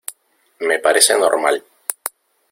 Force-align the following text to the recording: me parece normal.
me 0.67 0.79
parece 0.79 1.13
normal. 1.15 1.63